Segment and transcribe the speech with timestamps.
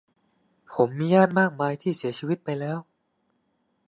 [0.73, 2.77] ผมมีญาติมากมาย ที่เสียชีวิตไปแล้ว